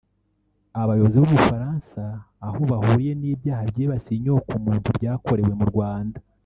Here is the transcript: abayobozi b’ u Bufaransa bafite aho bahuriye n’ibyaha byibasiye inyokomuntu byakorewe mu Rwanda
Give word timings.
abayobozi 0.81 1.15
b’ 1.17 1.23
u 1.27 1.31
Bufaransa 1.33 2.01
bafite 2.09 2.43
aho 2.47 2.59
bahuriye 2.71 3.13
n’ibyaha 3.15 3.63
byibasiye 3.71 4.15
inyokomuntu 4.17 4.87
byakorewe 4.97 5.53
mu 5.59 5.65
Rwanda 5.73 6.19